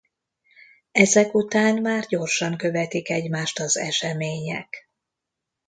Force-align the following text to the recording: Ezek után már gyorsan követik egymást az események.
Ezek 0.91 1.33
után 1.33 1.81
már 1.81 2.05
gyorsan 2.05 2.57
követik 2.57 3.09
egymást 3.09 3.59
az 3.59 3.77
események. 3.77 4.89